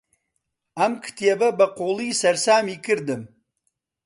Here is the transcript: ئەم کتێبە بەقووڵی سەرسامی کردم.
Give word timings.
ئەم 0.79 0.93
کتێبە 1.05 1.49
بەقووڵی 1.59 2.17
سەرسامی 2.21 2.77
کردم. 2.85 3.21